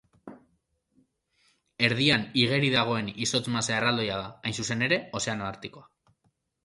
[1.89, 5.87] Erdian igeri dagoen izotz masa erraldoia da, hain zuzen ere, Ozeano Artikoa.